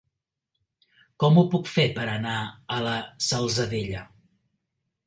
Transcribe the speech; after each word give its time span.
Com 1.23 1.37
ho 1.37 1.43
puc 1.53 1.69
fer 1.75 1.87
per 1.99 2.07
anar 2.15 2.35
a 2.79 2.81
la 2.89 2.99
Salzadella? 3.31 4.05